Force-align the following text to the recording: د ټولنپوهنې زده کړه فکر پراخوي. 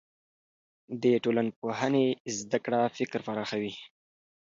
د 1.03 1.03
ټولنپوهنې 1.23 2.05
زده 2.39 2.59
کړه 2.65 2.81
فکر 2.97 3.19
پراخوي. 3.27 3.73